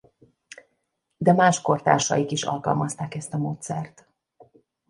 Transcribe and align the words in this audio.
De 1.17 1.33
más 1.33 1.59
kortársaik 1.61 2.31
is 2.31 2.43
alkalmazták 2.43 3.15
ezt 3.15 3.33
a 3.33 3.37
módszert. 3.37 4.07